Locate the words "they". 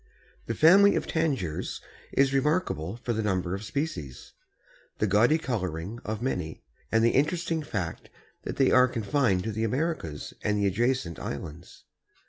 8.55-8.71